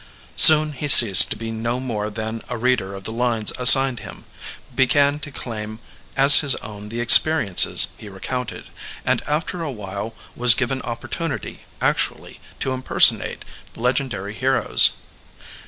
[0.35, 4.25] Soon he ceased to be no more than a reader of the lines assigned him,
[4.73, 5.77] began to claim
[6.17, 8.63] as his own the experiences he recounted,
[9.05, 13.45] and after a while was given opportunity actually to impersonate
[13.75, 14.93] legendary heroes.